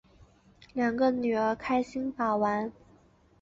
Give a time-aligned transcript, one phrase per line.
[0.73, 2.73] 两个女儿开心把玩